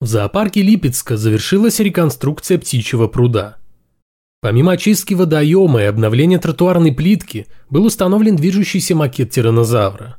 В 0.00 0.06
зоопарке 0.06 0.62
Липецка 0.62 1.18
завершилась 1.18 1.78
реконструкция 1.78 2.58
птичьего 2.58 3.06
пруда. 3.06 3.58
Помимо 4.40 4.72
очистки 4.72 5.12
водоема 5.12 5.82
и 5.82 5.84
обновления 5.84 6.38
тротуарной 6.38 6.92
плитки, 6.92 7.46
был 7.68 7.84
установлен 7.84 8.36
движущийся 8.36 8.94
макет 8.94 9.30
тиранозавра. 9.30 10.16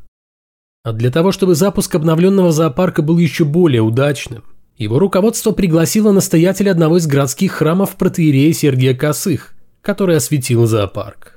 А 0.84 0.94
для 0.94 1.10
того, 1.10 1.32
чтобы 1.32 1.56
запуск 1.56 1.96
обновленного 1.96 2.52
зоопарка 2.52 3.02
был 3.02 3.18
еще 3.18 3.44
более 3.44 3.82
удачным, 3.82 4.44
его 4.78 5.00
руководство 5.00 5.52
пригласило 5.52 6.12
настоятеля 6.12 6.72
одного 6.72 6.98
из 6.98 7.08
городских 7.08 7.54
храмов 7.54 7.96
протеерея 7.96 8.54
Сергия 8.54 8.96
Косых, 8.96 9.56
который 9.82 10.18
осветил 10.18 10.68
зоопарк. 10.68 11.34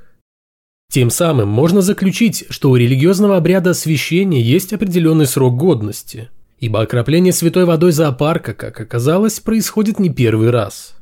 Тем 0.93 1.09
самым 1.09 1.49
можно 1.49 1.81
заключить, 1.81 2.45
что 2.51 2.71
у 2.71 2.77
религиозного 2.77 3.39
обряда 3.39 3.71
освящения 3.71 4.41
есть 4.41 4.75
определенный 4.75 5.27
срок 5.27 5.57
годности, 5.57 6.29
ибо 6.65 6.81
окропление 6.81 7.35
святой 7.35 7.67
водой 7.67 7.93
зоопарка, 7.93 8.55
как 8.55 8.81
оказалось, 8.81 9.39
происходит 9.39 9.99
не 9.99 10.09
первый 10.09 10.49
раз. 10.49 10.95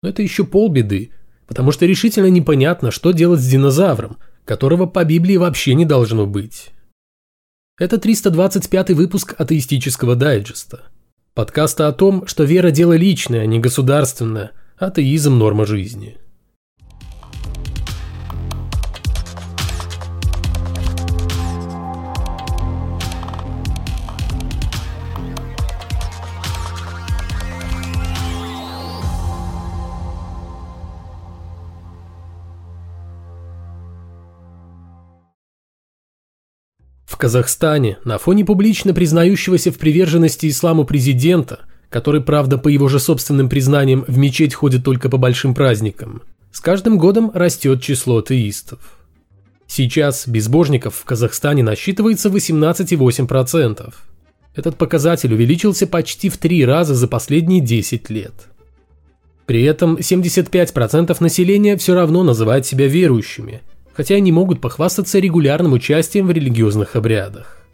Но 0.00 0.10
это 0.10 0.22
еще 0.22 0.44
полбеды, 0.44 1.10
потому 1.48 1.72
что 1.72 1.86
решительно 1.86 2.30
непонятно, 2.30 2.92
что 2.92 3.10
делать 3.10 3.40
с 3.40 3.48
динозавром, 3.48 4.18
которого 4.44 4.86
по 4.86 5.04
Библии 5.04 5.38
вообще 5.38 5.74
не 5.74 5.84
должно 5.84 6.24
быть. 6.24 6.68
Это 7.76 7.98
325 7.98 8.90
выпуск 8.90 9.34
атеистического 9.36 10.14
дайджеста. 10.14 10.84
Подкаста 11.34 11.88
о 11.88 11.92
том, 11.92 12.24
что 12.28 12.44
вера– 12.44 12.70
дело 12.70 12.92
личное, 12.92 13.40
а 13.40 13.46
не 13.46 13.58
государственное, 13.58 14.52
атеизм– 14.78 15.36
норма 15.38 15.66
жизни. 15.66 16.16
В 37.16 37.18
Казахстане, 37.18 37.96
на 38.04 38.18
фоне 38.18 38.44
публично 38.44 38.92
признающегося 38.92 39.72
в 39.72 39.78
приверженности 39.78 40.50
исламу 40.50 40.84
президента, 40.84 41.60
который, 41.88 42.20
правда, 42.20 42.58
по 42.58 42.68
его 42.68 42.88
же 42.88 43.00
собственным 43.00 43.48
признаниям, 43.48 44.04
в 44.06 44.18
мечеть 44.18 44.52
ходит 44.52 44.84
только 44.84 45.08
по 45.08 45.16
большим 45.16 45.54
праздникам, 45.54 46.20
с 46.52 46.60
каждым 46.60 46.98
годом 46.98 47.30
растет 47.32 47.80
число 47.80 48.18
атеистов. 48.18 48.80
Сейчас 49.66 50.28
безбожников 50.28 50.94
в 50.94 51.06
Казахстане 51.06 51.62
насчитывается 51.62 52.28
18,8%. 52.28 53.94
Этот 54.54 54.76
показатель 54.76 55.32
увеличился 55.32 55.86
почти 55.86 56.28
в 56.28 56.36
три 56.36 56.66
раза 56.66 56.94
за 56.94 57.08
последние 57.08 57.62
10 57.62 58.10
лет. 58.10 58.34
При 59.46 59.62
этом 59.62 59.96
75% 59.96 61.16
населения 61.20 61.78
все 61.78 61.94
равно 61.94 62.22
называют 62.22 62.66
себя 62.66 62.86
верующими– 62.88 63.62
хотя 63.96 64.16
они 64.16 64.30
могут 64.30 64.60
похвастаться 64.60 65.18
регулярным 65.18 65.72
участием 65.72 66.26
в 66.26 66.30
религиозных 66.30 66.96
обрядах. 66.96 67.66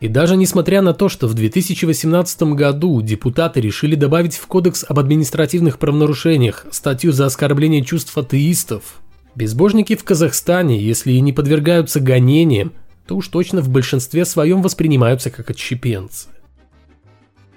И 0.00 0.06
даже 0.06 0.36
несмотря 0.36 0.80
на 0.80 0.94
то, 0.94 1.08
что 1.08 1.26
в 1.26 1.34
2018 1.34 2.42
году 2.54 3.02
депутаты 3.02 3.60
решили 3.60 3.96
добавить 3.96 4.36
в 4.36 4.46
Кодекс 4.46 4.84
об 4.88 5.00
административных 5.00 5.80
правонарушениях 5.80 6.66
статью 6.70 7.10
за 7.10 7.26
оскорбление 7.26 7.84
чувств 7.84 8.16
атеистов, 8.16 9.00
безбожники 9.34 9.96
в 9.96 10.04
Казахстане, 10.04 10.80
если 10.80 11.10
и 11.10 11.20
не 11.20 11.32
подвергаются 11.32 11.98
гонениям, 11.98 12.72
то 13.08 13.16
уж 13.16 13.26
точно 13.26 13.60
в 13.60 13.68
большинстве 13.70 14.24
своем 14.24 14.62
воспринимаются 14.62 15.30
как 15.30 15.50
отщепенцы. 15.50 16.28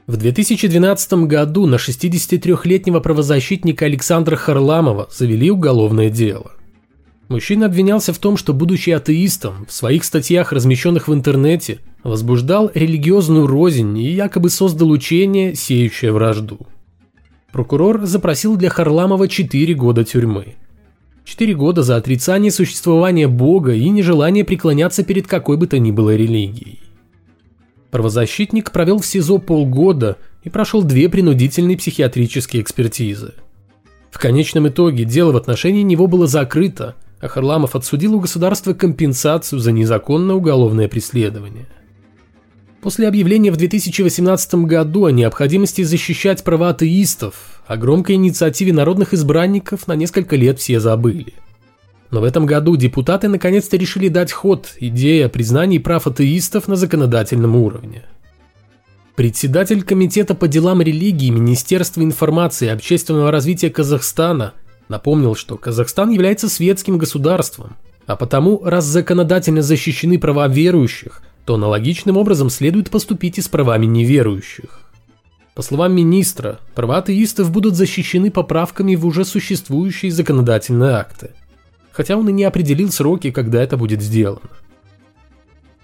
В 0.07 0.17
2012 0.17 1.13
году 1.27 1.67
на 1.67 1.75
63-летнего 1.75 3.01
правозащитника 3.01 3.85
Александра 3.85 4.35
Харламова 4.35 5.07
завели 5.11 5.51
уголовное 5.51 6.09
дело. 6.09 6.53
Мужчина 7.31 7.67
обвинялся 7.67 8.11
в 8.11 8.17
том, 8.17 8.35
что, 8.35 8.51
будучи 8.51 8.89
атеистом, 8.89 9.65
в 9.65 9.71
своих 9.71 10.03
статьях, 10.03 10.51
размещенных 10.51 11.07
в 11.07 11.13
интернете, 11.13 11.79
возбуждал 12.03 12.69
религиозную 12.73 13.47
рознь 13.47 13.97
и 13.97 14.11
якобы 14.11 14.49
создал 14.49 14.91
учение, 14.91 15.55
сеющее 15.55 16.11
вражду. 16.11 16.59
Прокурор 17.53 18.05
запросил 18.05 18.57
для 18.57 18.69
Харламова 18.69 19.29
4 19.29 19.73
года 19.75 20.03
тюрьмы. 20.03 20.55
4 21.23 21.53
года 21.55 21.83
за 21.83 21.95
отрицание 21.95 22.51
существования 22.51 23.29
Бога 23.29 23.75
и 23.75 23.87
нежелание 23.87 24.43
преклоняться 24.43 25.05
перед 25.05 25.25
какой 25.25 25.55
бы 25.55 25.67
то 25.67 25.79
ни 25.79 25.91
было 25.91 26.13
религией. 26.13 26.81
Правозащитник 27.91 28.73
провел 28.73 28.99
в 28.99 29.05
СИЗО 29.05 29.37
полгода 29.37 30.17
и 30.43 30.49
прошел 30.49 30.83
две 30.83 31.07
принудительные 31.07 31.77
психиатрические 31.77 32.61
экспертизы. 32.61 33.35
В 34.11 34.19
конечном 34.19 34.67
итоге 34.67 35.05
дело 35.05 35.31
в 35.31 35.37
отношении 35.37 35.81
него 35.81 36.07
было 36.07 36.27
закрыто, 36.27 36.97
а 37.21 37.27
Харламов 37.27 37.75
отсудил 37.75 38.15
у 38.15 38.19
государства 38.19 38.73
компенсацию 38.73 39.59
за 39.59 39.71
незаконное 39.71 40.35
уголовное 40.35 40.87
преследование. 40.87 41.67
После 42.81 43.07
объявления 43.07 43.51
в 43.51 43.57
2018 43.57 44.55
году 44.65 45.05
о 45.05 45.11
необходимости 45.11 45.83
защищать 45.83 46.43
права 46.43 46.69
атеистов, 46.69 47.61
о 47.67 47.77
громкой 47.77 48.15
инициативе 48.15 48.73
народных 48.73 49.13
избранников 49.13 49.87
на 49.87 49.95
несколько 49.95 50.35
лет 50.35 50.59
все 50.59 50.79
забыли. 50.79 51.35
Но 52.09 52.21
в 52.21 52.23
этом 52.23 52.47
году 52.47 52.75
депутаты 52.75 53.27
наконец-то 53.27 53.77
решили 53.77 54.07
дать 54.07 54.31
ход 54.31 54.73
идее 54.79 55.27
о 55.27 55.29
признании 55.29 55.77
прав 55.77 56.07
атеистов 56.07 56.67
на 56.67 56.75
законодательном 56.75 57.55
уровне. 57.55 58.03
Председатель 59.15 59.83
Комитета 59.83 60.33
по 60.33 60.47
делам 60.47 60.81
религии 60.81 61.29
Министерства 61.29 62.01
информации 62.01 62.65
и 62.65 62.69
общественного 62.69 63.29
развития 63.31 63.69
Казахстана 63.69 64.55
Напомнил, 64.91 65.35
что 65.35 65.55
Казахстан 65.55 66.09
является 66.09 66.49
светским 66.49 66.97
государством, 66.97 67.77
а 68.07 68.17
потому, 68.17 68.61
раз 68.61 68.83
законодательно 68.83 69.61
защищены 69.61 70.19
права 70.19 70.49
верующих, 70.49 71.21
то 71.45 71.53
аналогичным 71.53 72.17
образом 72.17 72.49
следует 72.49 72.89
поступить 72.89 73.37
и 73.37 73.41
с 73.41 73.47
правами 73.47 73.85
неверующих. 73.85 74.81
По 75.55 75.61
словам 75.61 75.93
министра, 75.93 76.59
права 76.75 76.97
атеистов 76.97 77.51
будут 77.51 77.75
защищены 77.75 78.31
поправками 78.31 78.95
в 78.95 79.05
уже 79.05 79.23
существующие 79.23 80.11
законодательные 80.11 80.91
акты, 80.91 81.29
хотя 81.93 82.17
он 82.17 82.27
и 82.27 82.33
не 82.33 82.43
определил 82.43 82.91
сроки, 82.91 83.31
когда 83.31 83.63
это 83.63 83.77
будет 83.77 84.01
сделано. 84.01 84.41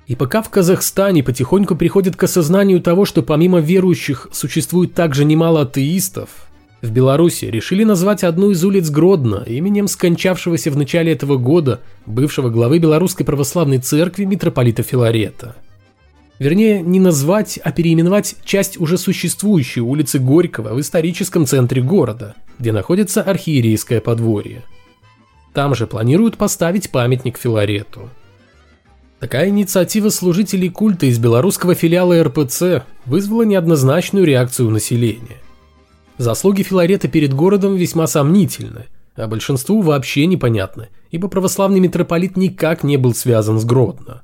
И 0.06 0.18
пока 0.18 0.42
в 0.42 0.50
Казахстане 0.50 1.24
потихоньку 1.24 1.78
приходит 1.78 2.18
к 2.18 2.24
осознанию 2.24 2.82
того, 2.82 3.06
что 3.06 3.24
помимо 3.24 3.62
верующих 3.62 4.28
существует 4.34 4.94
также 4.94 5.24
немало 5.24 5.62
атеистов, 5.62 6.47
в 6.82 6.92
Беларуси 6.92 7.46
решили 7.46 7.84
назвать 7.84 8.24
одну 8.24 8.52
из 8.52 8.64
улиц 8.64 8.90
Гродно 8.90 9.44
именем 9.48 9.88
скончавшегося 9.88 10.70
в 10.70 10.78
начале 10.78 11.12
этого 11.12 11.38
года 11.38 11.82
бывшего 12.06 12.50
главы 12.50 12.78
Белорусской 12.78 13.26
православной 13.26 13.80
церкви 13.80 14.26
митрополита 14.26 14.84
Филарета. 14.84 15.56
Вернее, 16.38 16.82
не 16.82 17.00
назвать, 17.00 17.60
а 17.64 17.72
переименовать 17.72 18.36
часть 18.46 18.80
уже 18.80 19.00
существующей 19.00 19.82
улицы 19.82 20.20
Горького 20.20 20.76
в 20.76 20.80
историческом 20.80 21.48
центре 21.48 21.82
города, 21.82 22.36
где 22.60 22.72
находится 22.72 23.24
архиерейское 23.24 24.00
подворье. 24.00 24.64
Там 25.54 25.74
же 25.74 25.88
планируют 25.88 26.38
поставить 26.38 26.92
памятник 26.92 27.40
Филарету. 27.40 28.12
Такая 29.20 29.50
инициатива 29.50 30.10
служителей 30.10 30.70
культа 30.70 31.08
из 31.08 31.18
белорусского 31.18 31.74
филиала 31.74 32.24
РПЦ 32.24 32.84
вызвала 33.08 33.42
неоднозначную 33.42 34.24
реакцию 34.24 34.70
населения. 34.70 35.38
Заслуги 36.18 36.64
Филарета 36.64 37.08
перед 37.08 37.34
городом 37.34 37.76
весьма 37.76 38.08
сомнительны, 38.08 38.86
а 39.16 39.28
большинству 39.28 39.82
вообще 39.82 40.26
непонятны, 40.26 40.90
ибо 41.12 41.28
православный 41.28 41.80
митрополит 41.80 42.38
никак 42.38 42.84
не 42.84 42.98
был 42.98 43.14
связан 43.14 43.60
с 43.60 43.66
Гродно. 43.66 44.24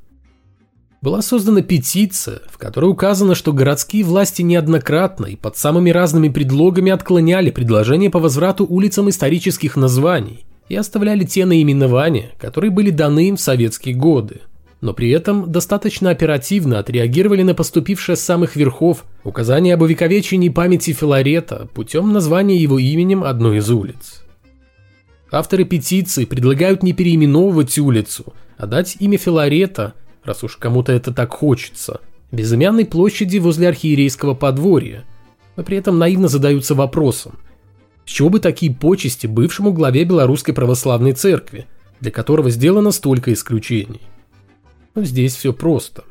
Была 1.02 1.22
создана 1.22 1.62
петиция, 1.62 2.42
в 2.50 2.58
которой 2.58 2.86
указано, 2.90 3.36
что 3.36 3.54
городские 3.54 4.06
власти 4.06 4.42
неоднократно 4.42 5.26
и 5.28 5.36
под 5.36 5.58
самыми 5.58 5.90
разными 5.90 6.30
предлогами 6.30 6.92
отклоняли 6.92 7.52
предложения 7.52 8.10
по 8.10 8.20
возврату 8.20 8.66
улицам 8.66 9.10
исторических 9.10 9.76
названий 9.76 10.46
и 10.70 10.76
оставляли 10.76 11.26
те 11.26 11.46
наименования, 11.46 12.32
которые 12.40 12.72
были 12.72 12.90
даны 12.90 13.28
им 13.28 13.36
в 13.36 13.42
советские 13.42 13.96
годы– 13.96 14.42
но 14.84 14.94
при 14.94 15.12
этом 15.12 15.50
достаточно 15.50 16.10
оперативно 16.10 16.78
отреагировали 16.78 17.42
на 17.42 17.56
поступившее 17.56 18.18
с 18.18 18.22
самых 18.22 18.58
верхов 18.58 19.06
указание 19.24 19.76
об 19.76 19.82
увековечении 19.82 20.50
памяти 20.50 20.92
Филарета 20.92 21.70
путем 21.74 22.12
названия 22.12 22.58
его 22.58 22.78
именем 22.78 23.24
одной 23.24 23.60
из 23.60 23.70
улиц. 23.70 24.26
Авторы 25.32 25.64
петиции 25.64 26.26
предлагают 26.26 26.84
не 26.84 26.92
переименовывать 26.92 27.80
улицу, 27.80 28.34
а 28.58 28.68
дать 28.68 28.98
имя 29.00 29.18
Филарета, 29.18 29.94
раз 30.26 30.44
уж 30.44 30.58
кому-то 30.58 30.92
это 30.92 31.14
так 31.14 31.32
хочется, 31.32 32.02
безымянной 32.34 32.86
площади 32.86 33.38
возле 33.38 33.70
архиерейского 33.70 34.34
подворья, 34.34 35.06
но 35.56 35.64
при 35.64 35.78
этом 35.78 35.98
наивно 35.98 36.28
задаются 36.28 36.76
вопросом, 36.76 37.40
с 38.04 38.12
чего 38.12 38.28
бы 38.28 38.42
такие 38.42 38.76
почести 38.76 39.28
бывшему 39.28 39.72
главе 39.72 40.04
Белорусской 40.04 40.54
Православной 40.54 41.14
Церкви, 41.14 41.68
для 42.02 42.12
которого 42.12 42.50
сделано 42.50 42.92
столько 42.92 43.32
исключений. 43.32 44.02
Но 44.96 45.04
здесь 45.04 45.36
все 45.36 45.54
просто. 45.54 46.04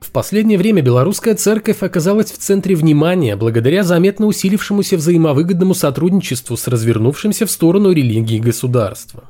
В 0.00 0.10
последнее 0.10 0.58
время 0.58 0.82
белорусская 0.82 1.34
церковь 1.34 1.82
оказалась 1.82 2.30
в 2.30 2.36
центре 2.36 2.74
внимания 2.74 3.36
благодаря 3.36 3.82
заметно 3.82 4.26
усилившемуся 4.26 4.98
взаимовыгодному 4.98 5.72
сотрудничеству 5.74 6.58
с 6.58 6.68
развернувшимся 6.68 7.46
в 7.46 7.50
сторону 7.50 7.90
религии 7.90 8.38
государства. 8.38 9.24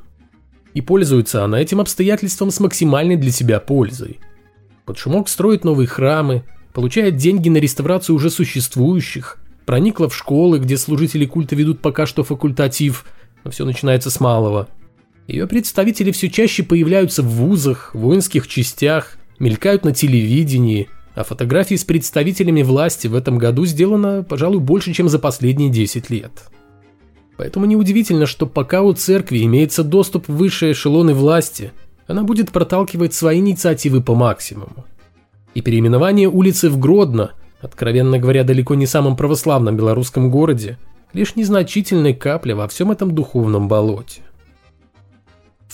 И 0.74 0.80
пользуется 0.80 1.44
она 1.44 1.60
этим 1.60 1.80
обстоятельством 1.80 2.50
с 2.50 2.58
максимальной 2.58 3.16
для 3.16 3.30
себя 3.30 3.60
пользой. 3.60 4.18
Под 4.84 4.98
шумок 4.98 5.28
строит 5.28 5.62
новые 5.62 5.86
храмы, 5.86 6.42
получает 6.72 7.16
деньги 7.16 7.48
на 7.48 7.58
реставрацию 7.58 8.16
уже 8.16 8.28
существующих, 8.28 9.38
проникла 9.66 10.08
в 10.08 10.16
школы, 10.16 10.58
где 10.58 10.76
служители 10.76 11.24
культа 11.24 11.54
ведут 11.54 11.80
пока 11.80 12.04
что 12.04 12.24
факультатив, 12.24 13.06
но 13.44 13.52
все 13.52 13.64
начинается 13.64 14.10
с 14.10 14.18
малого. 14.18 14.68
Ее 15.26 15.46
представители 15.46 16.10
все 16.10 16.28
чаще 16.28 16.62
появляются 16.62 17.22
в 17.22 17.26
вузах, 17.26 17.94
воинских 17.94 18.46
частях, 18.46 19.16
мелькают 19.38 19.84
на 19.84 19.92
телевидении, 19.92 20.88
а 21.14 21.24
фотографии 21.24 21.76
с 21.76 21.84
представителями 21.84 22.62
власти 22.62 23.06
в 23.06 23.14
этом 23.14 23.38
году 23.38 23.64
сделано, 23.64 24.22
пожалуй, 24.22 24.58
больше, 24.58 24.92
чем 24.92 25.08
за 25.08 25.18
последние 25.18 25.70
10 25.70 26.10
лет. 26.10 26.32
Поэтому 27.36 27.66
неудивительно, 27.66 28.26
что 28.26 28.46
пока 28.46 28.82
у 28.82 28.92
церкви 28.92 29.42
имеется 29.44 29.82
доступ 29.82 30.28
в 30.28 30.36
высшие 30.36 30.72
эшелоны 30.72 31.14
власти, 31.14 31.72
она 32.06 32.22
будет 32.22 32.52
проталкивать 32.52 33.14
свои 33.14 33.38
инициативы 33.38 34.02
по 34.02 34.14
максимуму 34.14 34.84
и 35.54 35.62
переименование 35.62 36.28
улицы 36.28 36.68
в 36.68 36.78
Гродно, 36.78 37.32
откровенно 37.60 38.18
говоря, 38.18 38.44
далеко 38.44 38.74
не 38.74 38.86
самом 38.86 39.16
православном 39.16 39.76
белорусском 39.76 40.30
городе, 40.30 40.78
лишь 41.12 41.36
незначительная 41.36 42.12
капля 42.12 42.54
во 42.54 42.68
всем 42.68 42.90
этом 42.90 43.14
духовном 43.14 43.68
болоте. 43.68 44.20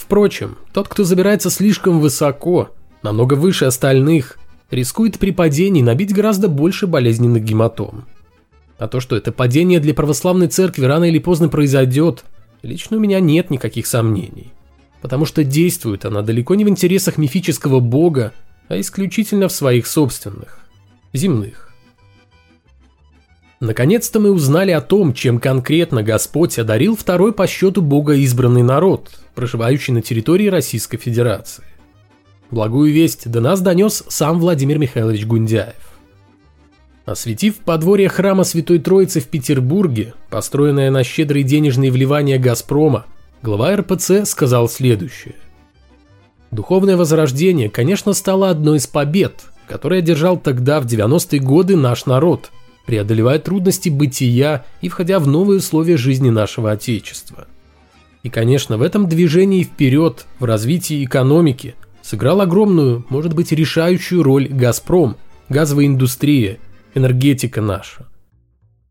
Впрочем, 0.01 0.57
тот, 0.73 0.89
кто 0.89 1.05
забирается 1.05 1.51
слишком 1.51 2.01
высоко, 2.01 2.71
намного 3.03 3.35
выше 3.35 3.67
остальных, 3.67 4.39
рискует 4.71 5.19
при 5.19 5.31
падении 5.31 5.83
набить 5.83 6.15
гораздо 6.15 6.49
больше 6.49 6.87
болезненных 6.87 7.45
гематом. 7.45 8.07
А 8.79 8.89
то, 8.89 8.99
что 9.01 9.15
это 9.15 9.31
падение 9.31 9.79
для 9.79 9.93
православной 9.93 10.49
церкви 10.49 10.87
рано 10.87 11.05
или 11.05 11.19
поздно 11.19 11.51
произойдет, 11.51 12.25
лично 12.63 12.97
у 12.97 13.01
меня 13.01 13.21
нет 13.21 13.51
никаких 13.51 13.87
сомнений. 13.87 14.53
Потому 15.03 15.27
что 15.27 15.45
действует 15.45 16.07
она 16.07 16.23
далеко 16.23 16.55
не 16.55 16.65
в 16.65 16.71
интересах 16.71 17.19
мифического 17.19 17.81
бога, 17.81 18.33
а 18.69 18.81
исключительно 18.81 19.49
в 19.49 19.53
своих 19.53 19.87
собственных, 19.87 20.61
земных. 21.13 21.70
Наконец-то 23.61 24.21
мы 24.21 24.31
узнали 24.31 24.71
о 24.71 24.81
том, 24.81 25.13
чем 25.13 25.39
конкретно 25.39 26.03
Господь 26.03 26.59
одарил 26.59 26.97
второй 26.97 27.33
по 27.33 27.47
счету 27.47 27.83
Бога 27.83 28.15
избранный 28.15 28.63
народ, 28.63 29.11
проживающий 29.35 29.93
на 29.93 30.01
территории 30.01 30.49
Российской 30.49 30.97
Федерации. 30.97 31.65
Благую 32.51 32.93
весть 32.93 33.31
до 33.31 33.41
нас 33.41 33.61
донес 33.61 34.03
сам 34.09 34.41
Владимир 34.41 34.79
Михайлович 34.79 35.27
Гундяев. 35.27 35.91
Осветив 37.05 37.57
подворье 37.59 38.09
храма 38.09 38.45
Святой 38.45 38.79
Троицы 38.79 39.21
в 39.21 39.27
Петербурге, 39.27 40.15
построенное 40.31 40.91
на 40.91 41.05
щедрые 41.05 41.43
денежные 41.43 41.91
вливания 41.91 42.39
«Газпрома», 42.39 43.05
глава 43.43 43.77
РПЦ 43.77 44.25
сказал 44.25 44.69
следующее– 44.69 45.35
Духовное 46.51 46.97
возрождение, 46.97 47.71
конечно, 47.71 48.13
стало 48.13 48.51
одной 48.51 48.79
из 48.79 48.87
побед, 48.89 49.45
которые 49.69 50.01
одержал 50.01 50.37
тогда 50.37 50.81
в 50.81 50.87
90-е 50.87 51.39
годы 51.41 51.77
наш 51.77 52.07
народ, 52.07 52.51
преодолевая 52.87 53.39
трудности 53.39 53.89
бытия 53.89 54.65
и 54.81 54.89
входя 54.89 55.19
в 55.19 55.27
новые 55.27 55.59
условия 55.59 55.97
жизни 55.97 56.31
нашего 56.31 56.71
Отечества. 56.71 57.47
И, 58.23 58.29
конечно, 58.29 58.77
в 58.77 58.83
этом 58.83 59.09
движении 59.09 59.63
вперед, 59.63 60.27
в 60.39 60.45
развитии 60.45 61.05
экономики, 61.05 61.75
сыграл 62.03 62.41
огромную, 62.41 63.05
может 63.09 63.35
быть, 63.35 63.53
решающую 63.53 64.23
роль 64.23 64.49
«Газпром», 64.49 65.17
газовая 65.49 65.87
индустрия, 65.87 66.59
энергетика 66.95 67.61
наша. 67.61 68.09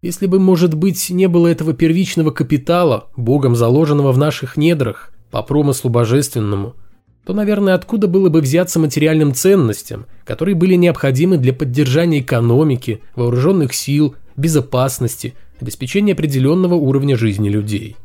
Если 0.02 0.28
бы, 0.28 0.40
может 0.40 0.74
быть, 0.74 1.10
не 1.10 1.28
было 1.28 1.48
этого 1.48 1.74
первичного 1.74 2.32
капитала, 2.32 3.10
богом 3.18 3.56
заложенного 3.56 4.12
в 4.12 4.18
наших 4.18 4.58
недрах, 4.58 5.12
по 5.30 5.44
промыслу 5.44 5.90
божественному– 5.90 6.76
то, 7.26 7.34
наверное, 7.34 7.76
откуда 7.76 8.08
было 8.08 8.30
бы 8.30 8.42
взяться 8.42 8.80
материальным 8.80 9.34
ценностям, 9.34 10.08
которые 10.26 10.56
были 10.56 10.76
необходимы 10.76 11.38
для 11.38 11.54
поддержания 11.54 12.20
экономики, 12.20 13.02
вооруженных 13.16 13.74
сил, 13.74 14.16
безопасности, 14.36 15.36
обеспечения 15.60 16.14
определенного 16.14 16.76
уровня 16.76 17.18
жизни 17.18 17.50
людей. 17.50 17.98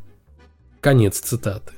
Конец 0.81 1.19
цитаты. 1.19 1.71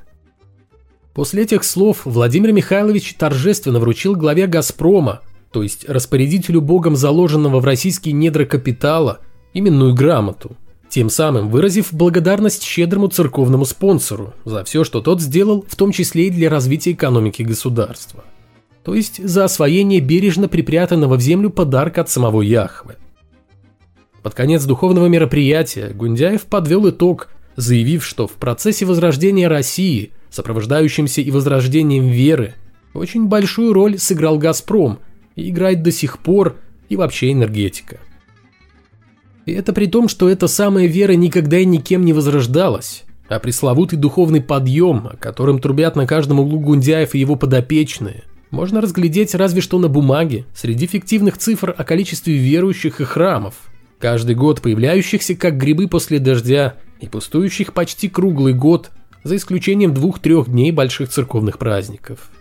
После 1.14 1.44
этих 1.44 1.64
слов 1.64 2.02
Владимир 2.06 2.52
Михайлович 2.52 3.16
торжественно 3.16 3.80
вручил 3.80 4.16
главе 4.16 4.48
«Газпрома», 4.48 5.22
то 5.52 5.64
есть 5.64 5.88
распорядителю 5.88 6.62
богом 6.62 6.96
заложенного 6.96 7.60
в 7.60 7.66
российские 7.66 8.14
недра 8.14 8.46
капитала, 8.46 9.20
именную 9.54 9.96
грамоту– 9.96 10.58
тем 10.90 11.10
самым 11.10 11.50
выразив 11.50 11.94
благодарность 11.94 12.64
щедрому 12.64 13.08
церковному 13.08 13.66
спонсору 13.66 14.34
за 14.46 14.64
все, 14.64 14.84
что 14.84 15.02
тот 15.02 15.22
сделал, 15.22 15.66
в 15.68 15.76
том 15.76 15.92
числе 15.92 16.28
и 16.28 16.32
для 16.32 16.50
развития 16.50 16.92
экономики 16.92 17.42
государства. 17.42 18.24
То 18.84 18.96
есть 18.96 19.22
за 19.22 19.44
освоение 19.44 20.00
бережно 20.00 20.48
припрятанного 20.48 21.18
в 21.18 21.22
землю 21.22 21.50
подарка 21.50 22.02
от 22.02 22.10
самого 22.10 22.42
Яхвы. 22.42 22.96
Под 24.24 24.34
конец 24.34 24.64
духовного 24.64 25.08
мероприятия 25.08 25.90
Гундяев 25.94 26.44
подвел 26.44 26.90
итог, 26.90 27.30
заявив, 27.58 28.06
что 28.06 28.28
в 28.28 28.34
процессе 28.34 28.86
возрождения 28.86 29.48
России, 29.48 30.12
сопровождающемся 30.30 31.22
и 31.22 31.32
возрождением 31.32 32.08
веры, 32.08 32.56
очень 32.94 33.28
большую 33.28 33.74
роль 33.74 33.98
сыграл 33.98 34.38
«Газпром» 34.38 35.00
и 35.36 35.50
играет 35.50 35.84
до 35.84 35.92
сих 35.92 36.20
пор 36.20 36.56
и 36.90 36.96
вообще 36.96 37.32
энергетика. 37.32 38.00
И 39.48 39.54
это 39.54 39.72
при 39.72 39.86
том, 39.86 40.10
что 40.10 40.30
эта 40.30 40.48
самая 40.48 40.88
вера 40.88 41.14
никогда 41.14 41.58
и 41.58 41.66
никем 41.66 42.04
не 42.04 42.12
возрождалась. 42.12 43.06
А 43.30 43.40
пресловутый 43.40 43.98
духовный 43.98 44.42
подъем, 44.42 45.08
о 45.08 45.16
котором 45.16 45.60
трубят 45.60 45.96
на 45.96 46.06
каждом 46.06 46.42
углу 46.42 46.60
Гундяев 46.60 47.16
и 47.16 47.20
его 47.20 47.38
подопечные, 47.38 48.26
можно 48.52 48.82
разглядеть 48.82 49.34
разве 49.36 49.62
что 49.62 49.80
на 49.80 49.88
бумаге, 49.88 50.44
среди 50.54 50.86
фиктивных 50.86 51.38
цифр 51.38 51.74
о 51.78 51.86
количестве 51.86 52.36
верующих 52.36 53.00
и 53.00 53.06
храмов, 53.06 53.56
каждый 54.00 54.36
год 54.36 54.62
появляющихся 54.62 55.34
как 55.36 55.58
грибы 55.58 55.88
после 55.88 56.20
дождя 56.20 56.76
и 57.00 57.08
пустующих 57.08 57.74
почти 57.74 58.10
круглый 58.10 58.54
год, 58.54 58.92
за 59.24 59.38
исключением 59.38 59.94
двух-трех 59.94 60.50
дней 60.50 60.72
больших 60.72 61.08
церковных 61.08 61.58
праздников. 61.58 62.32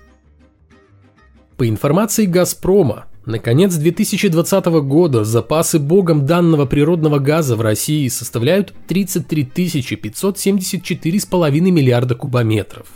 По 1.56 1.69
информации 1.69 2.26
«Газпрома», 2.26 3.06
на 3.26 3.40
конец 3.40 3.75
2020 3.75 4.67
года 4.84 5.25
запасы 5.25 5.81
богом 5.81 6.26
данного 6.26 6.64
природного 6.64 7.19
газа 7.19 7.56
в 7.56 7.61
России 7.61 8.06
составляют 8.06 8.72
33 8.86 9.50
574,5 9.55 11.50
миллиарда 11.60 12.15
кубометров. 12.15 12.86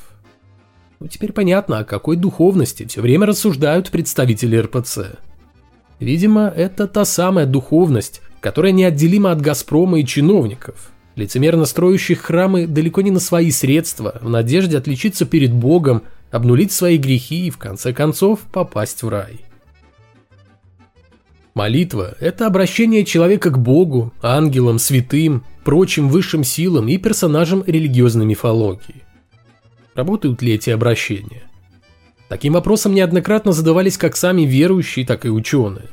Ну 1.00 1.08
теперь 1.08 1.32
понятно, 1.32 1.80
о 1.80 1.84
какой 1.84 2.16
духовности 2.16 2.86
все 2.86 3.00
время 3.00 3.26
рассуждают 3.26 3.90
представители 3.90 4.56
РПЦ. 4.56 5.18
Видимо, 5.98 6.46
это 6.54 6.86
та 6.86 7.04
самая 7.04 7.46
духовность, 7.46 8.22
которая 8.40 8.72
неотделима 8.72 9.32
от 9.32 9.40
«Газпрома» 9.40 9.98
и 9.98 10.06
чиновников, 10.06 10.92
лицемерно 11.16 11.64
строящих 11.64 12.20
храмы 12.20 12.68
далеко 12.68 13.00
не 13.00 13.10
на 13.10 13.18
свои 13.18 13.50
средства, 13.50 14.18
в 14.22 14.28
надежде 14.28 14.78
отличиться 14.78 15.26
перед 15.26 15.52
Богом, 15.52 16.02
обнулить 16.30 16.70
свои 16.70 16.98
грехи 16.98 17.48
и 17.48 17.50
в 17.50 17.58
конце 17.58 17.92
концов 17.92 18.40
попасть 18.52 19.02
в 19.02 19.08
рай. 19.08 19.49
Молитва– 21.54 22.14
это 22.20 22.46
обращение 22.46 23.04
человека 23.04 23.50
к 23.50 23.58
Богу, 23.58 24.12
ангелам, 24.22 24.78
святым, 24.78 25.44
прочим 25.64 26.08
высшим 26.08 26.44
силам 26.44 26.88
и 26.88 26.96
персонажам 26.96 27.64
религиозной 27.66 28.24
мифологии. 28.24 29.02
Работают 29.94 30.42
ли 30.42 30.54
эти 30.54 30.70
обращения? 30.70 31.42
Таким 32.28 32.52
вопросом 32.52 32.94
неоднократно 32.94 33.50
задавались 33.50 33.98
как 33.98 34.16
сами 34.16 34.42
верующие, 34.42 35.04
так 35.04 35.26
и 35.26 35.30
ученые. 35.30 35.88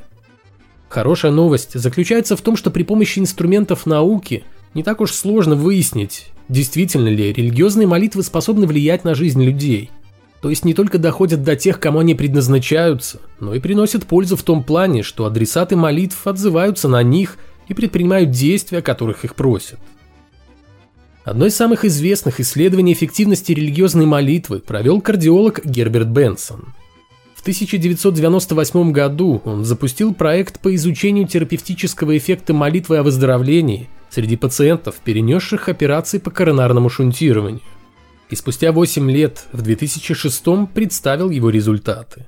Хорошая 0.89 1.31
новость 1.31 1.73
заключается 1.73 2.35
в 2.35 2.41
том, 2.41 2.55
что 2.55 2.69
при 2.69 2.83
помощи 2.83 3.17
инструментов 3.17 3.87
науки 3.87 4.43
не 4.75 4.83
так 4.83 5.01
уж 5.01 5.11
сложно 5.11 5.55
выяснить, 5.55 6.27
действительно 6.49 7.07
ли 7.07 7.33
религиозные 7.33 7.87
молитвы 7.87 8.21
способны 8.21 8.67
влиять 8.67 9.03
на 9.03 9.15
жизнь 9.15 9.43
людей– 9.43 9.89
то 10.47 10.51
есть 10.51 10.63
не 10.63 10.73
только 10.73 10.97
доходят 10.97 11.43
до 11.43 11.57
тех, 11.57 11.77
кому 11.77 11.99
они 11.99 12.15
предназначаются, 12.15 13.19
но 13.41 13.53
и 13.53 13.59
приносят 13.59 14.05
пользу 14.05 14.37
в 14.37 14.43
том 14.43 14.63
плане, 14.63 15.03
что 15.03 15.25
адресаты 15.25 15.75
молитв 15.75 16.25
отзываются 16.25 16.87
на 16.87 17.03
них 17.03 17.37
и 17.67 17.73
предпринимают 17.73 18.31
действия, 18.31 18.81
которых 18.81 19.25
их 19.25 19.35
просят. 19.35 19.77
Одно 21.25 21.47
из 21.47 21.55
самых 21.57 21.83
известных 21.83 22.39
исследований 22.39 22.93
эффективности 22.93 23.51
религиозной 23.51 24.05
молитвы 24.05 24.59
провел 24.59 25.01
кардиолог 25.01 25.65
Герберт 25.65 26.07
Бенсон. 26.07 26.73
В 27.35 27.41
1998 27.41 28.93
году 28.93 29.41
он 29.43 29.65
запустил 29.65 30.13
проект 30.13 30.61
по 30.61 30.73
изучению 30.75 31.27
терапевтического 31.27 32.17
эффекта 32.17 32.53
молитвы 32.53 32.99
о 32.99 33.03
выздоровлении 33.03 33.89
среди 34.09 34.37
пациентов, 34.37 34.95
перенесших 35.03 35.67
операции 35.67 36.19
по 36.19 36.31
коронарному 36.31 36.87
шунтированию 36.87 37.59
и 38.29 38.35
спустя 38.35 38.71
8 38.71 39.09
лет, 39.11 39.45
в 39.51 39.61
2006 39.61 40.43
представил 40.73 41.29
его 41.29 41.49
результаты. 41.49 42.25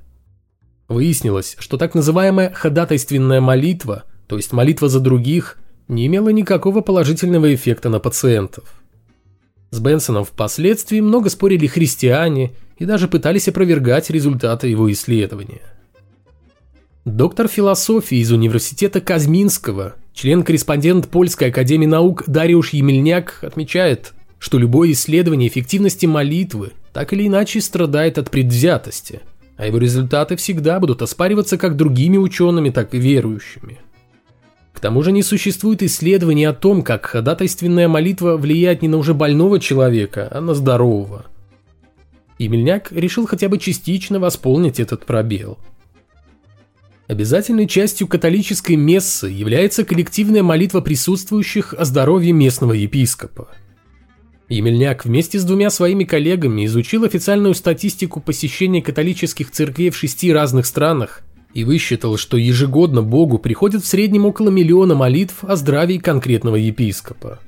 Выяснилось, 0.87 1.55
что 1.59 1.77
так 1.77 1.93
называемая 1.93 2.51
ходатайственная 2.51 3.41
молитва, 3.41 4.05
то 4.27 4.37
есть 4.37 4.53
молитва 4.53 4.89
за 4.89 4.99
других, 4.99 5.57
не 5.87 6.07
имела 6.07 6.29
никакого 6.29 6.81
положительного 6.81 7.53
эффекта 7.53 7.89
на 7.89 7.99
пациентов. 7.99 8.81
С 9.71 9.79
Бенсоном 9.79 10.23
впоследствии 10.23 10.99
много 10.99 11.29
спорили 11.29 11.67
христиане 11.67 12.53
и 12.77 12.85
даже 12.85 13.07
пытались 13.07 13.47
опровергать 13.47 14.09
результаты 14.09 14.67
его 14.67 14.91
исследования. 14.91 15.61
Доктор 17.05 17.47
философии 17.47 18.17
из 18.17 18.31
университета 18.31 18.99
Казминского, 19.01 19.95
член-корреспондент 20.13 21.07
Польской 21.07 21.49
академии 21.49 21.85
наук 21.85 22.23
Дариуш 22.27 22.71
Емельняк 22.71 23.39
отмечает, 23.43 24.13
что 24.39 24.57
любое 24.57 24.93
исследование 24.93 25.49
эффективности 25.49 26.05
молитвы 26.05 26.71
так 26.93 27.13
или 27.13 27.27
иначе 27.27 27.61
страдает 27.61 28.17
от 28.17 28.31
предвзятости, 28.31 29.21
а 29.57 29.67
его 29.67 29.77
результаты 29.77 30.37
всегда 30.37 30.79
будут 30.79 31.01
оспариваться 31.01 31.57
как 31.57 31.75
другими 31.75 32.17
учеными, 32.17 32.69
так 32.69 32.93
и 32.93 32.97
верующими. 32.97 33.79
К 34.73 34.79
тому 34.79 35.03
же 35.03 35.11
не 35.11 35.23
существует 35.23 35.83
исследований 35.83 36.45
о 36.45 36.53
том, 36.53 36.83
как 36.83 37.05
ходатайственная 37.05 37.89
молитва 37.89 38.37
влияет 38.37 38.81
не 38.81 38.87
на 38.87 38.97
уже 38.97 39.13
больного 39.13 39.59
человека, 39.59 40.29
а 40.31 40.39
на 40.39 40.53
здорового. 40.53 41.25
И 42.37 42.47
Мельняк 42.47 42.93
решил 42.93 43.27
хотя 43.27 43.49
бы 43.49 43.57
частично 43.57 44.21
восполнить 44.21 44.79
этот 44.79 45.05
пробел. 45.05 45.59
Обязательной 47.07 47.67
частью 47.67 48.07
католической 48.07 48.77
мессы 48.77 49.27
является 49.27 49.83
коллективная 49.83 50.43
молитва 50.43 50.79
присутствующих 50.79 51.73
о 51.73 51.83
здоровье 51.83 52.31
местного 52.31 52.71
епископа. 52.71 53.49
Емельняк 54.49 55.05
вместе 55.05 55.37
с 55.37 55.43
двумя 55.43 55.69
своими 55.69 56.03
коллегами 56.03 56.65
изучил 56.65 57.03
официальную 57.03 57.53
статистику 57.53 58.19
посещения 58.19 58.81
католических 58.81 59.51
церквей 59.51 59.91
в 59.91 59.95
шести 59.95 60.33
разных 60.33 60.65
странах 60.65 61.21
и 61.53 61.63
высчитал, 61.63 62.17
что 62.17 62.35
ежегодно 62.35 63.03
Богу 63.03 63.37
приходит 63.37 63.83
в 63.83 63.87
среднем 63.87 64.25
около 64.25 64.49
миллиона 64.49 64.95
молитв 64.95 65.43
о 65.43 65.55
здравии 65.55 65.97
конкретного 65.99 66.55
епископа. 66.55 67.39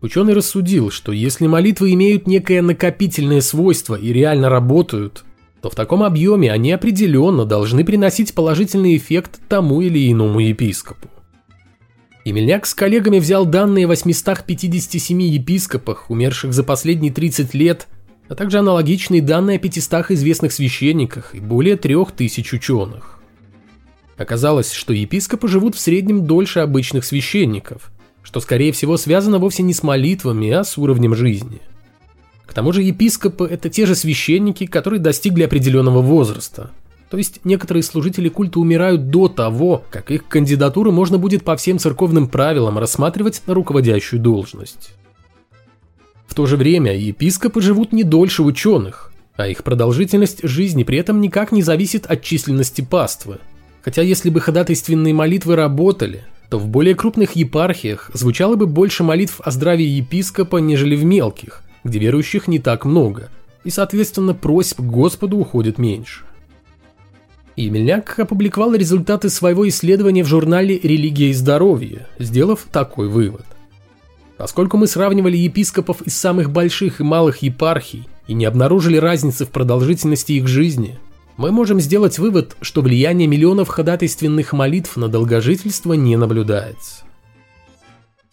Ученый 0.00 0.34
рассудил, 0.34 0.90
что 0.90 1.12
если 1.12 1.46
молитвы 1.46 1.92
имеют 1.92 2.26
некое 2.26 2.62
накопительное 2.62 3.42
свойство 3.42 3.94
и 3.94 4.12
реально 4.12 4.48
работают, 4.48 5.24
то 5.60 5.70
в 5.70 5.74
таком 5.74 6.02
объеме 6.02 6.52
они 6.52 6.72
определенно 6.72 7.44
должны 7.44 7.84
приносить 7.84 8.34
положительный 8.34 8.96
эффект 8.96 9.40
тому 9.48 9.80
или 9.80 10.10
иному 10.10 10.40
епископу. 10.40 11.08
Емельняк 12.24 12.64
с 12.64 12.72
коллегами 12.72 13.18
взял 13.18 13.44
данные 13.44 13.84
о 13.84 13.88
857 13.88 15.22
епископах, 15.22 16.10
умерших 16.10 16.54
за 16.54 16.64
последние 16.64 17.12
30 17.12 17.52
лет, 17.52 17.86
а 18.28 18.34
также 18.34 18.58
аналогичные 18.58 19.20
данные 19.20 19.56
о 19.56 19.60
500 19.60 20.10
известных 20.12 20.52
священниках 20.52 21.34
и 21.34 21.40
более 21.40 21.76
3000 21.76 22.54
ученых. 22.54 23.20
Оказалось, 24.16 24.72
что 24.72 24.94
епископы 24.94 25.48
живут 25.48 25.74
в 25.74 25.80
среднем 25.80 26.24
дольше 26.24 26.60
обычных 26.60 27.04
священников, 27.04 27.92
что 28.22 28.40
скорее 28.40 28.72
всего 28.72 28.96
связано 28.96 29.38
вовсе 29.38 29.62
не 29.62 29.74
с 29.74 29.82
молитвами, 29.82 30.50
а 30.50 30.64
с 30.64 30.78
уровнем 30.78 31.14
жизни. 31.14 31.60
К 32.46 32.54
тому 32.54 32.72
же 32.72 32.82
епископы– 32.82 33.46
это 33.50 33.68
те 33.68 33.84
же 33.84 33.94
священники, 33.94 34.64
которые 34.64 35.00
достигли 35.00 35.42
определенного 35.42 36.00
возраста. 36.00 36.70
То 37.14 37.18
есть 37.18 37.42
некоторые 37.44 37.84
служители 37.84 38.28
культа 38.28 38.58
умирают 38.58 39.08
до 39.08 39.28
того, 39.28 39.84
как 39.88 40.10
их 40.10 40.26
кандидатуру 40.26 40.90
можно 40.90 41.16
будет 41.16 41.44
по 41.44 41.54
всем 41.54 41.78
церковным 41.78 42.26
правилам 42.26 42.76
рассматривать 42.76 43.40
на 43.46 43.54
руководящую 43.54 44.20
должность. 44.20 44.94
В 46.26 46.34
то 46.34 46.46
же 46.46 46.56
время 46.56 46.98
епископы 46.98 47.60
живут 47.60 47.92
не 47.92 48.02
дольше 48.02 48.42
ученых, 48.42 49.12
а 49.36 49.46
их 49.46 49.62
продолжительность 49.62 50.40
жизни 50.42 50.82
при 50.82 50.98
этом 50.98 51.20
никак 51.20 51.52
не 51.52 51.62
зависит 51.62 52.04
от 52.04 52.20
численности 52.20 52.80
паствы. 52.80 53.38
Хотя 53.80 54.02
если 54.02 54.28
бы 54.28 54.40
ходатайственные 54.40 55.14
молитвы 55.14 55.54
работали, 55.54 56.24
то 56.50 56.58
в 56.58 56.66
более 56.66 56.96
крупных 56.96 57.36
епархиях 57.36 58.10
звучало 58.12 58.56
бы 58.56 58.66
больше 58.66 59.04
молитв 59.04 59.40
о 59.40 59.52
здравии 59.52 59.86
епископа, 59.86 60.56
нежели 60.56 60.96
в 60.96 61.04
мелких, 61.04 61.62
где 61.84 62.00
верующих 62.00 62.48
не 62.48 62.58
так 62.58 62.84
много, 62.84 63.28
и, 63.62 63.70
соответственно, 63.70 64.34
просьб 64.34 64.78
к 64.78 64.84
Господу 64.84 65.36
уходит 65.36 65.78
меньше. 65.78 66.24
Емельняк 67.56 68.18
опубликовал 68.18 68.74
результаты 68.74 69.30
своего 69.30 69.68
исследования 69.68 70.24
в 70.24 70.28
журнале 70.28 70.78
«Религия 70.82 71.30
и 71.30 71.34
здоровье», 71.34 72.06
сделав 72.18 72.66
такой 72.72 73.08
вывод. 73.08 73.44
Поскольку 74.36 74.76
мы 74.76 74.88
сравнивали 74.88 75.36
епископов 75.36 76.02
из 76.02 76.16
самых 76.16 76.50
больших 76.50 77.00
и 77.00 77.04
малых 77.04 77.42
епархий 77.42 78.08
и 78.26 78.34
не 78.34 78.44
обнаружили 78.44 78.96
разницы 78.96 79.46
в 79.46 79.50
продолжительности 79.50 80.32
их 80.32 80.48
жизни, 80.48 80.98
мы 81.36 81.52
можем 81.52 81.80
сделать 81.80 82.18
вывод, 82.18 82.56
что 82.60 82.82
влияние 82.82 83.28
миллионов 83.28 83.68
ходатайственных 83.68 84.52
молитв 84.52 84.96
на 84.96 85.08
долгожительство 85.08 85.92
не 85.92 86.16
наблюдается. 86.16 87.04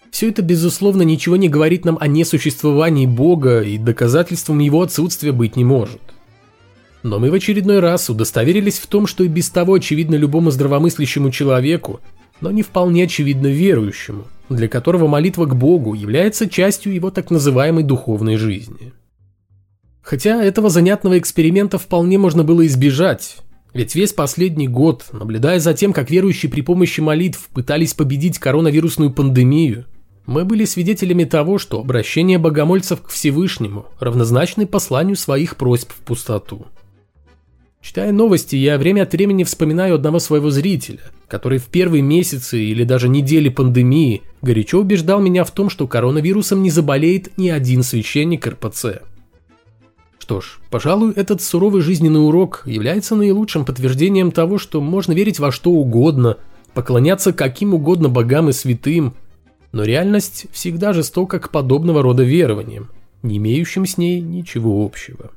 Все 0.10 0.30
это, 0.30 0.42
безусловно, 0.42 1.04
ничего 1.04 1.36
не 1.36 1.48
говорит 1.48 1.86
нам 1.86 1.98
о 2.00 2.08
несуществовании 2.08 3.06
Бога 3.06 3.62
и 3.62 3.78
доказательством 3.78 4.60
его 4.60 4.82
отсутствия 4.82 5.32
быть 5.32 5.56
не 5.56 5.64
может. 5.64 6.02
Но 7.04 7.20
мы 7.20 7.32
в 7.32 7.34
очередной 7.34 7.80
раз 7.80 8.10
удостоверились 8.10 8.80
в 8.80 8.88
том, 8.88 9.08
что 9.08 9.24
и 9.24 9.28
без 9.28 9.50
того 9.50 9.76
очевидно 9.76 10.16
любому 10.16 10.52
здравомыслящему 10.52 11.32
человеку, 11.32 12.00
но 12.42 12.52
не 12.52 12.64
вполне 12.64 13.04
очевидно 13.04 13.48
верующему– 13.48 14.28
для 14.56 14.68
которого 14.68 15.08
молитва 15.08 15.46
к 15.46 15.56
Богу 15.56 15.94
является 15.94 16.50
частью 16.50 16.94
его 16.94 17.12
так 17.12 17.32
называемой 17.32 17.84
духовной 17.84 18.38
жизни. 18.38 18.94
Хотя 20.02 20.44
этого 20.44 20.70
занятного 20.70 21.18
эксперимента 21.20 21.78
вполне 21.78 22.18
можно 22.18 22.44
было 22.44 22.66
избежать, 22.66 23.38
ведь 23.74 23.96
весь 23.96 24.14
последний 24.14 24.68
год, 24.68 25.06
наблюдая 25.12 25.60
за 25.60 25.74
тем, 25.74 25.94
как 25.94 26.10
верующие 26.10 26.52
при 26.52 26.62
помощи 26.62 27.00
молитв 27.00 27.48
пытались 27.54 27.94
победить 27.94 28.40
коронавирусную 28.40 29.12
пандемию, 29.12 29.86
мы 30.26 30.44
были 30.44 30.66
свидетелями 30.66 31.24
того, 31.24 31.58
что 31.58 31.80
обращение 31.80 32.38
богомольцев 32.38 33.02
к 33.02 33.10
Всевышнему 33.10 33.86
равнозначны 34.00 34.66
посланию 34.66 35.16
своих 35.16 35.56
просьб 35.56 35.92
в 35.92 36.00
пустоту. 36.02 36.68
Читая 37.82 38.12
новости, 38.12 38.56
я 38.56 38.78
время 38.78 39.04
от 39.04 39.14
времени 39.14 39.44
вспоминаю 39.44 39.96
одного 39.96 40.20
своего 40.20 40.52
зрителя, 40.52 41.00
который 41.28 41.58
в 41.58 41.66
первые 41.66 42.04
месяцы 42.04 42.64
или 42.64 42.84
даже 42.84 43.10
недели 43.10 43.50
пандемии 43.50 44.22
горячо 44.44 44.80
убеждал 44.80 45.20
меня 45.20 45.44
в 45.44 45.52
том, 45.52 45.70
что 45.70 45.88
коронавирусом 45.88 46.62
не 46.62 46.70
заболеет 46.70 47.36
ни 47.38 47.50
один 47.50 47.82
священник 47.82 48.46
РПЦ. 48.46 49.02
Что 50.20 50.42
ж, 50.42 50.60
пожалуй, 50.70 51.14
этот 51.16 51.42
суровый 51.42 51.82
жизненный 51.82 52.24
урок 52.24 52.62
является 52.66 53.16
наилучшим 53.16 53.66
подтверждением 53.66 54.32
того, 54.32 54.60
что 54.60 54.80
можно 54.80 55.14
верить 55.14 55.40
во 55.40 55.52
что 55.52 55.72
угодно, 55.72 56.38
поклоняться 56.76 57.34
каким 57.34 57.74
угодно 57.74 58.10
богам 58.10 58.48
и 58.50 58.54
святым, 58.54 59.16
но 59.72 59.84
реальность 59.84 60.46
всегда 60.52 60.94
жестока 60.94 61.40
к 61.40 61.50
подобного 61.50 62.04
рода 62.04 62.22
верованиям, 62.24 62.90
не 63.24 63.38
имеющим 63.38 63.88
с 63.88 63.98
ней 63.98 64.22
ничего 64.22 64.86
общего. 64.86 65.32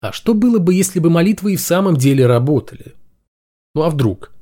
А 0.00 0.12
что 0.12 0.34
было 0.34 0.58
бы, 0.58 0.74
если 0.74 1.00
бы 1.00 1.10
молитвы 1.10 1.54
и 1.54 1.56
в 1.56 1.60
самом 1.60 1.96
деле 1.96 2.26
работали? 2.26 2.94
Ну 3.74 3.82
а 3.82 3.90
вдруг? 3.90 4.32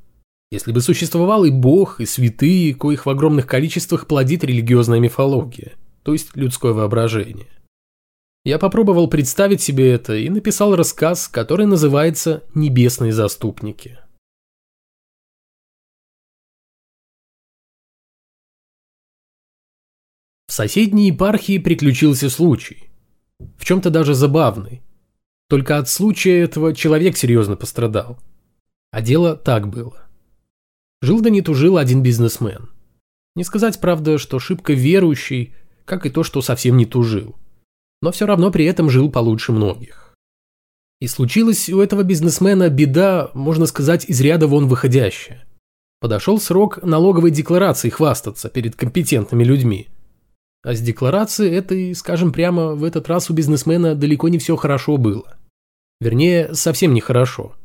Если 0.51 0.71
бы 0.71 0.81
существовал 0.81 1.45
и 1.45 1.51
Бог, 1.51 1.99
и 1.99 2.05
святые, 2.05 2.73
коих 2.73 3.05
в 3.05 3.09
огромных 3.09 3.47
количествах 3.47 4.07
плодит 4.07 4.43
религиозная 4.43 4.99
мифология, 4.99 5.73
то 6.03 6.13
есть 6.13 6.35
людское 6.35 6.73
воображение. 6.73 7.47
Я 8.45 8.59
попробовал 8.59 9.09
представить 9.09 9.61
себе 9.61 9.91
это 9.91 10.15
и 10.15 10.29
написал 10.29 10.73
рассказ, 10.75 11.27
который 11.27 11.65
называется 11.65 12.45
«Небесные 12.53 13.11
заступники». 13.11 13.99
В 20.47 20.53
соседней 20.53 21.07
епархии 21.07 21.57
приключился 21.57 22.29
случай. 22.29 22.89
В 23.57 23.65
чем-то 23.65 23.89
даже 23.89 24.13
забавный. 24.13 24.81
Только 25.49 25.77
от 25.77 25.87
случая 25.87 26.41
этого 26.41 26.75
человек 26.75 27.15
серьезно 27.15 27.55
пострадал. 27.55 28.19
А 28.91 29.01
дело 29.01 29.35
так 29.35 29.69
было. 29.69 30.07
Жил 31.01 31.21
да 31.21 31.29
не 31.29 31.41
тужил 31.41 31.77
один 31.77 32.03
бизнесмен. 32.03 32.69
Не 33.35 33.43
сказать, 33.43 33.79
правда, 33.79 34.17
что 34.17 34.39
шибко 34.39 34.73
верующий, 34.73 35.53
как 35.85 36.05
и 36.05 36.09
то, 36.09 36.23
что 36.23 36.41
совсем 36.41 36.75
не 36.75 36.85
тужил. 36.85 37.35
Но 38.01 38.11
все 38.11 38.25
равно 38.25 38.51
при 38.51 38.65
этом 38.65 38.89
жил 38.89 39.09
получше 39.09 39.51
многих. 39.51 40.15
И 40.99 41.07
случилась 41.07 41.69
у 41.69 41.79
этого 41.79 42.03
бизнесмена 42.03 42.69
беда, 42.69 43.29
можно 43.33 43.67
сказать, 43.67 44.05
из 44.05 44.19
ряда 44.19 44.47
вон 44.47 44.67
выходящая. 44.67 45.45
Подошел 45.99 46.39
срок 46.39 46.83
налоговой 46.83 47.31
декларации 47.31 47.89
хвастаться 47.89 48.49
перед 48.49 48.75
компетентными 48.75 49.43
людьми– 49.43 49.87
а 50.67 50.73
с 50.73 50.81
декларацией 50.81 51.55
этой, 51.55 51.95
скажем 51.95 52.33
прямо, 52.33 52.75
в 52.75 52.83
этот 52.83 53.07
раз 53.07 53.29
у 53.29 53.33
бизнесмена 53.33 53.95
далеко 53.95 54.27
не 54.27 54.37
все 54.37 54.57
хорошо 54.57 54.97
было. 54.97 55.36
Вернее, 55.99 56.53
совсем 56.53 56.93
нехорошо. 56.93 57.55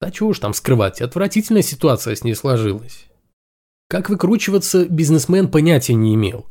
Да 0.00 0.10
чего 0.10 0.30
уж 0.30 0.38
там 0.38 0.54
скрывать, 0.54 1.00
отвратительная 1.00 1.62
ситуация 1.62 2.14
с 2.14 2.24
ней 2.24 2.34
сложилась. 2.34 3.06
Как 3.88 4.08
выкручиваться, 4.08 4.86
бизнесмен 4.86 5.48
понятия 5.48 5.94
не 5.94 6.14
имел. 6.14 6.46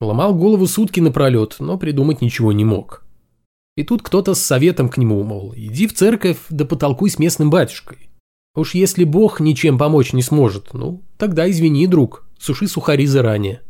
Ломал 0.00 0.34
голову 0.34 0.66
сутки 0.66 0.98
напролет, 0.98 1.56
но 1.60 1.78
придумать 1.78 2.20
ничего 2.20 2.50
не 2.50 2.64
мог. 2.64 3.04
И 3.76 3.84
тут 3.84 4.02
кто-то 4.02 4.34
с 4.34 4.42
советом 4.42 4.88
к 4.88 4.96
нему, 4.98 5.22
мол, 5.22 5.54
иди 5.56 5.86
в 5.86 5.94
церковь 5.94 6.38
да 6.50 6.64
потолкуй 6.64 7.10
с 7.10 7.18
местным 7.18 7.50
батюшкой. 7.50 8.10
Уж 8.54 8.74
если 8.74 9.04
Бог 9.04 9.40
ничем 9.40 9.78
помочь 9.78 10.12
не 10.12 10.22
сможет, 10.22 10.74
ну, 10.74 11.02
тогда 11.16 11.50
извини, 11.50 11.86
друг, 11.86 12.26
суши 12.38 12.66
сухари 12.66 13.06
заранее. 13.06 13.62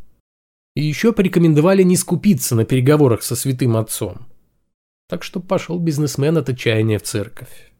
И 0.74 0.82
еще 0.82 1.12
порекомендовали 1.12 1.82
не 1.82 1.96
скупиться 1.96 2.56
на 2.56 2.64
переговорах 2.64 3.22
со 3.22 3.36
святым 3.36 3.76
отцом. 3.76 4.26
Так 5.12 5.24
что 5.24 5.40
пошел 5.40 5.78
бизнесмен 5.78 6.38
от 6.38 6.48
отчаяния 6.48 6.98
в 6.98 7.02
церковь. 7.02 7.70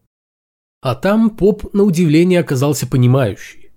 А 0.83 0.95
там 0.95 1.31
поп, 1.31 1.73
на 1.73 1.83
удивление, 1.83 2.41
оказался 2.41 2.87
понимающий. 2.87 3.71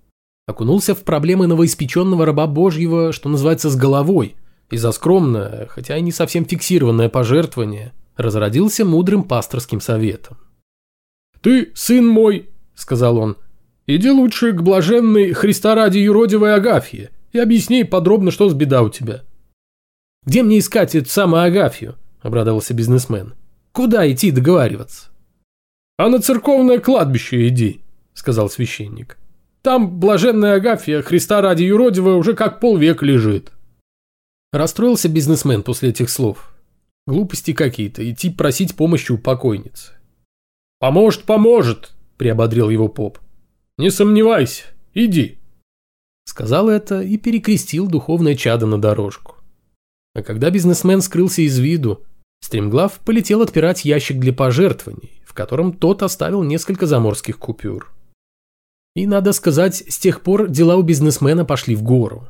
Окунулся 0.45 0.93
в 0.93 1.05
проблемы 1.05 1.47
новоиспеченного 1.47 2.25
раба 2.25 2.47
Божьего, 2.47 3.13
что 3.13 3.29
называется, 3.29 3.69
с 3.69 3.77
головой, 3.77 4.35
и 4.71 4.75
за 4.75 4.91
скромное, 4.91 5.67
хотя 5.67 5.95
и 5.95 6.01
не 6.01 6.11
совсем 6.11 6.43
фиксированное 6.43 7.07
пожертвование, 7.07 7.93
разродился 8.17 8.83
мудрым 8.83 9.23
пасторским 9.23 9.79
советом. 9.79 10.37
«Ты, 11.39 11.71
сын 11.75 12.05
мой,— 12.05 12.49
сказал 12.75 13.17
он,— 13.17 13.37
иди 13.87 14.11
лучше 14.11 14.51
к 14.51 14.63
блаженной 14.63 15.31
Христа 15.31 15.75
ради 15.75 15.99
юродивой 15.99 16.55
Агафье 16.55 17.09
и 17.31 17.39
объясни 17.39 17.85
подробно, 17.85 18.31
что 18.31 18.49
с 18.49 18.53
беда 18.53 18.81
у 18.81 18.89
тебя». 18.89 19.23
«Где 20.25 20.43
мне 20.43 20.59
искать 20.59 20.93
эту 20.93 21.09
самую 21.09 21.43
Агафью?»— 21.43 21.95
обрадовался 22.21 22.73
бизнесмен. 22.73 23.33
«Куда 23.75 24.09
идти 24.09 24.31
договариваться?» 24.31 25.09
«А 25.97 26.07
на 26.07 26.21
церковное 26.21 26.79
кладбище 26.79 27.49
иди»,— 27.49 27.81
сказал 28.13 28.49
священник. 28.49 29.17
«Там 29.63 29.99
блаженная 29.99 30.55
Агафья 30.55 31.01
Христа 31.01 31.41
ради 31.41 31.63
юродивая 31.63 32.13
уже 32.15 32.35
как 32.35 32.61
полвека 32.61 33.05
лежит». 33.05 33.51
Расстроился 34.53 35.09
бизнесмен 35.09 35.61
после 35.61 35.89
этих 35.89 36.09
слов. 36.09 36.55
Глупости 37.05 37.51
какие-то, 37.51 38.09
идти 38.09 38.29
просить 38.29 38.77
помощи 38.77 39.11
у 39.11 39.17
покойницы. 39.17 39.91
«Поможет, 40.79 41.23
поможет»,– 41.23 41.93
приободрил 42.17 42.69
его 42.69 42.87
поп. 42.87 43.19
«Не 43.77 43.89
сомневайся, 43.89 44.63
иди». 44.93 45.37
Сказал 46.23 46.69
это 46.69 47.01
и 47.01 47.17
перекрестил 47.17 47.87
духовное 47.87 48.35
чадо 48.35 48.67
на 48.67 48.79
дорожку. 48.79 49.35
А 50.13 50.23
когда 50.23 50.49
бизнесмен 50.49 51.01
скрылся 51.01 51.41
из 51.41 51.59
виду, 51.59 52.05
Стремглав 52.41 52.99
полетел 52.99 53.41
отпирать 53.41 53.85
ящик 53.85 54.19
для 54.19 54.33
пожертвований, 54.33 55.21
в 55.25 55.33
котором 55.33 55.73
тот 55.73 56.03
оставил 56.03 56.43
несколько 56.43 56.85
заморских 56.85 57.37
купюр. 57.37 57.91
И, 58.95 59.07
надо 59.07 59.33
сказать, 59.33 59.83
с 59.89 59.97
тех 59.97 60.21
пор 60.21 60.47
дела 60.47 60.77
у 60.77 60.81
бизнесмена 60.81 61.43
пошли 61.43 61.75
в 61.75 61.83
гору. 61.83 62.29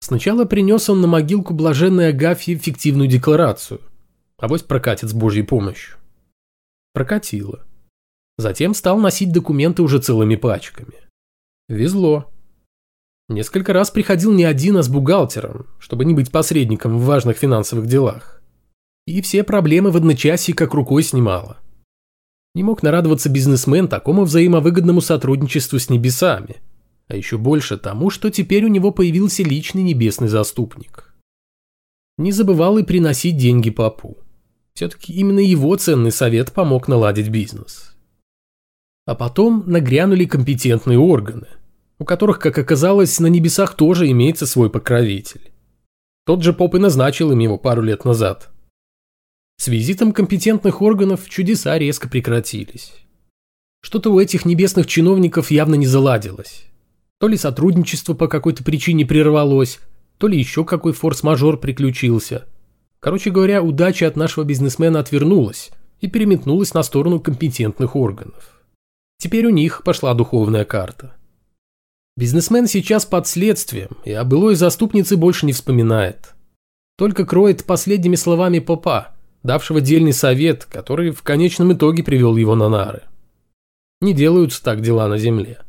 Сначала 0.00 0.44
принес 0.44 0.88
он 0.88 1.00
на 1.00 1.06
могилку 1.06 1.52
блаженной 1.52 2.10
Агафьи 2.10 2.56
фиктивную 2.56 3.08
декларацию. 3.08 3.80
Авось 4.38 4.62
прокатит 4.62 5.10
с 5.10 5.12
божьей 5.12 5.42
помощью. 5.42 5.96
Прокатило. 6.92 7.64
Затем 8.38 8.74
стал 8.74 8.98
носить 8.98 9.32
документы 9.32 9.82
уже 9.82 9.98
целыми 9.98 10.36
пачками. 10.36 10.94
Везло. 11.68 12.30
Несколько 13.28 13.72
раз 13.72 13.90
приходил 13.90 14.32
не 14.32 14.44
один, 14.44 14.76
а 14.76 14.82
с 14.82 14.88
бухгалтером, 14.88 15.66
чтобы 15.78 16.04
не 16.04 16.14
быть 16.14 16.30
посредником 16.30 16.98
в 16.98 17.04
важных 17.04 17.36
финансовых 17.36 17.86
делах. 17.86 18.35
И 19.06 19.20
все 19.22 19.44
проблемы 19.44 19.92
в 19.92 19.96
одночасье 19.96 20.54
как 20.54 20.74
рукой 20.74 21.04
снимало. 21.04 21.58
Не 22.54 22.62
мог 22.62 22.82
нарадоваться 22.82 23.28
бизнесмен 23.28 23.86
такому 23.86 24.24
взаимовыгодному 24.24 25.00
сотрудничеству 25.00 25.78
с 25.78 25.90
небесами. 25.90 26.56
А 27.06 27.14
еще 27.14 27.38
больше 27.38 27.76
тому, 27.76 28.10
что 28.10 28.30
теперь 28.30 28.64
у 28.64 28.68
него 28.68 28.90
появился 28.90 29.44
личный 29.44 29.84
небесный 29.84 30.26
заступник. 30.26 31.14
Не 32.18 32.32
забывал 32.32 32.78
и 32.78 32.82
приносить 32.82 33.36
деньги 33.36 33.70
папу. 33.70 34.16
Все-таки 34.74 35.12
именно 35.12 35.38
его 35.38 35.76
ценный 35.76 36.10
совет 36.10 36.52
помог 36.52 36.88
наладить 36.88 37.28
бизнес. 37.28 37.94
А 39.06 39.14
потом 39.14 39.62
нагрянули 39.66 40.24
компетентные 40.24 40.98
органы, 40.98 41.46
у 41.98 42.04
которых, 42.04 42.40
как 42.40 42.58
оказалось, 42.58 43.20
на 43.20 43.28
небесах 43.28 43.74
тоже 43.74 44.10
имеется 44.10 44.46
свой 44.46 44.68
покровитель. 44.68 45.52
Тот 46.24 46.42
же 46.42 46.52
поп 46.52 46.74
и 46.74 46.78
назначил 46.78 47.30
им 47.30 47.38
его 47.38 47.56
пару 47.56 47.82
лет 47.82 48.04
назад. 48.04 48.50
С 49.58 49.68
визитом 49.68 50.12
компетентных 50.12 50.82
органов 50.82 51.28
чудеса 51.28 51.78
резко 51.78 52.08
прекратились. 52.08 52.92
Что-то 53.80 54.12
у 54.12 54.20
этих 54.20 54.44
небесных 54.44 54.86
чиновников 54.86 55.50
явно 55.50 55.76
не 55.76 55.86
заладилось. 55.86 56.64
То 57.18 57.28
ли 57.28 57.36
сотрудничество 57.36 58.14
по 58.14 58.28
какой-то 58.28 58.62
причине 58.64 59.06
прервалось, 59.06 59.80
то 60.18 60.28
ли 60.28 60.38
еще 60.38 60.64
какой 60.64 60.92
форс-мажор 60.92 61.58
приключился. 61.58 62.46
Короче 63.00 63.30
говоря, 63.30 63.62
удача 63.62 64.06
от 64.06 64.16
нашего 64.16 64.44
бизнесмена 64.44 65.00
отвернулась 65.00 65.70
и 66.00 66.08
переметнулась 66.08 66.74
на 66.74 66.82
сторону 66.82 67.20
компетентных 67.20 67.96
органов. 67.96 68.62
Теперь 69.18 69.46
у 69.46 69.50
них 69.50 69.82
пошла 69.82 70.12
духовная 70.12 70.64
карта. 70.64 71.16
Бизнесмен 72.18 72.66
сейчас 72.66 73.06
под 73.06 73.26
следствием, 73.26 73.96
и 74.04 74.12
о 74.12 74.24
былой 74.24 74.54
заступнице 74.54 75.16
больше 75.16 75.46
не 75.46 75.52
вспоминает. 75.52 76.34
Только 76.98 77.24
кроет 77.24 77.64
последними 77.64 78.16
словами 78.16 78.58
попа, 78.58 79.15
давшего 79.46 79.80
дельный 79.80 80.12
совет, 80.12 80.64
который 80.64 81.10
в 81.10 81.22
конечном 81.22 81.72
итоге 81.72 82.02
привел 82.02 82.36
его 82.36 82.54
на 82.54 82.68
нары. 82.68 83.02
Не 84.00 84.12
делаются 84.12 84.62
так 84.62 84.82
дела 84.82 85.08
на 85.08 85.16
земле. 85.16 85.62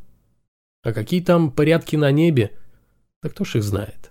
А 0.83 0.91
какие 0.91 1.21
там 1.21 1.51
порядки 1.51 1.95
на 1.95 2.11
небе, 2.11 2.51
так 3.21 3.33
кто 3.33 3.45
ж 3.45 3.57
их 3.57 3.63
знает. 3.63 4.06